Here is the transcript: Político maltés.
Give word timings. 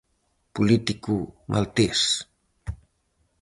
Político 0.55 1.15
maltés. 1.53 1.99